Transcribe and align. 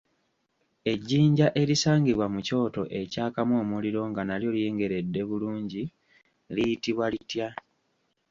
Ejjinja 0.91 1.47
erisangibwa 1.61 2.25
mu 2.33 2.39
kyoto 2.47 2.83
ekyakamu 3.01 3.53
omuliro 3.63 4.01
nga 4.09 4.21
n'alyo 4.23 4.49
lyengeredde 4.55 5.21
bulungi 5.29 5.83
liyitibwa 6.53 7.05
litya? 7.13 7.47